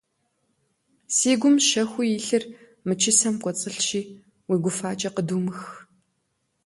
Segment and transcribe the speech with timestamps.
[1.15, 2.43] Си гум щэхуу илъыр
[2.85, 4.01] мы чысэм кӀуэцӀылъщи,
[4.49, 5.59] уи гуфӀакӀэ къыдумых.